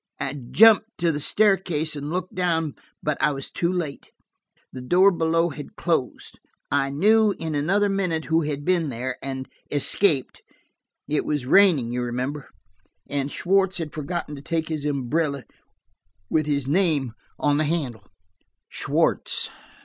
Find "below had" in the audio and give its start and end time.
5.11-5.75